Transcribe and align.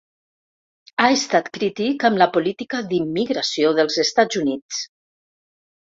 Ha 1.03 1.09
estat 1.17 1.51
crític 1.59 2.07
amb 2.11 2.21
la 2.23 2.29
política 2.39 2.83
d'immigració 2.89 3.77
dels 3.81 4.03
Estats 4.09 4.45
Units. 4.45 4.85